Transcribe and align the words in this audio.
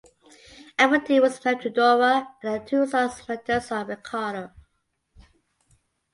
Amadeu 0.79 1.21
was 1.21 1.45
married 1.45 1.61
to 1.61 1.69
Dora 1.69 2.27
and 2.41 2.53
had 2.53 2.65
two 2.65 2.87
sons 2.87 3.21
Mateus 3.29 3.71
and 3.71 3.87
Ricardo. 3.87 4.49